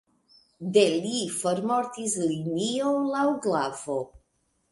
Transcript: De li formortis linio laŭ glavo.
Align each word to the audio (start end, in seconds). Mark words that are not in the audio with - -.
De 0.75 0.83
li 1.03 1.19
formortis 1.41 2.15
linio 2.31 2.93
laŭ 3.13 3.27
glavo. 3.47 4.01